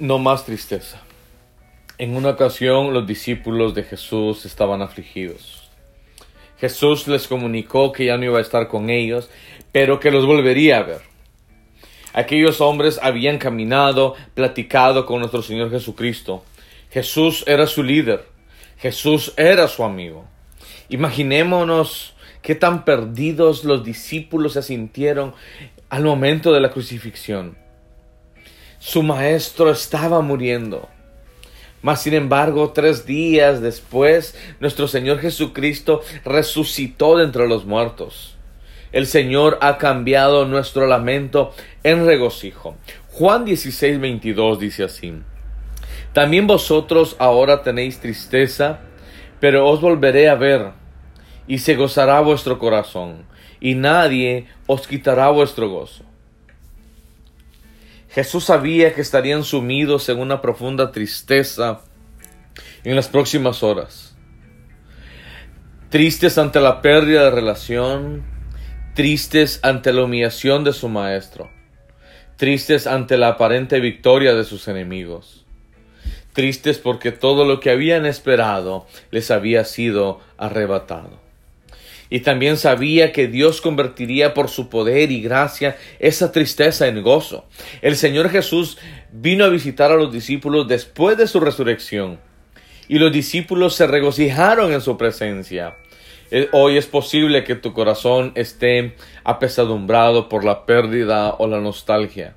[0.00, 0.98] No más tristeza.
[1.98, 5.68] En una ocasión los discípulos de Jesús estaban afligidos.
[6.58, 9.28] Jesús les comunicó que ya no iba a estar con ellos,
[9.72, 11.02] pero que los volvería a ver.
[12.14, 16.44] Aquellos hombres habían caminado, platicado con nuestro Señor Jesucristo.
[16.90, 18.24] Jesús era su líder.
[18.78, 20.24] Jesús era su amigo.
[20.88, 25.34] Imaginémonos qué tan perdidos los discípulos se sintieron
[25.90, 27.58] al momento de la crucifixión.
[28.82, 30.88] Su maestro estaba muriendo.
[31.82, 38.38] Mas sin embargo, tres días después, nuestro Señor Jesucristo resucitó de entre los muertos.
[38.90, 42.74] El Señor ha cambiado nuestro lamento en regocijo.
[43.10, 45.12] Juan 16, 22 dice así.
[46.14, 48.80] También vosotros ahora tenéis tristeza,
[49.40, 50.70] pero os volveré a ver,
[51.46, 53.26] y se gozará vuestro corazón,
[53.60, 56.09] y nadie os quitará vuestro gozo.
[58.10, 61.82] Jesús sabía que estarían sumidos en una profunda tristeza
[62.82, 64.16] en las próximas horas.
[65.90, 68.24] Tristes ante la pérdida de relación,
[68.94, 71.50] tristes ante la humillación de su maestro,
[72.36, 75.46] tristes ante la aparente victoria de sus enemigos,
[76.32, 81.29] tristes porque todo lo que habían esperado les había sido arrebatado
[82.10, 87.46] y también sabía que Dios convertiría por su poder y gracia esa tristeza en gozo.
[87.80, 88.76] El Señor Jesús
[89.12, 92.18] vino a visitar a los discípulos después de su resurrección
[92.88, 95.76] y los discípulos se regocijaron en su presencia.
[96.32, 102.34] Eh, hoy es posible que tu corazón esté apesadumbrado por la pérdida o la nostalgia.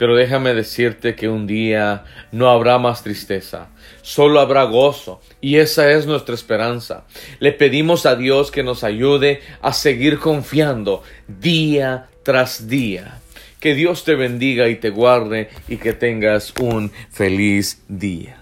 [0.00, 3.68] Pero déjame decirte que un día no habrá más tristeza,
[4.00, 7.04] solo habrá gozo, y esa es nuestra esperanza.
[7.38, 13.18] Le pedimos a Dios que nos ayude a seguir confiando día tras día.
[13.60, 18.39] Que Dios te bendiga y te guarde y que tengas un feliz día.